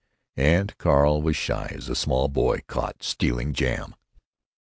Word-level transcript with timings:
And 0.37 0.75
Carl 0.79 1.21
was 1.21 1.35
shy 1.37 1.71
as 1.75 1.87
a 1.87 1.93
small 1.93 2.27
boy 2.27 2.61
caught 2.65 3.03
stealing 3.03 3.49
the 3.49 3.53
jam. 3.53 3.93